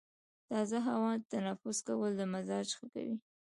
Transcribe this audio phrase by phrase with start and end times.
[0.49, 3.17] تازه هوا تنفس کول د مزاج ښه کوي.